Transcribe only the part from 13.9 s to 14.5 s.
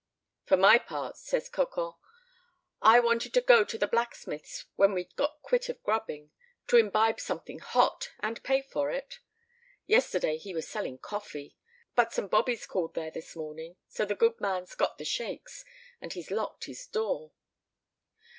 the good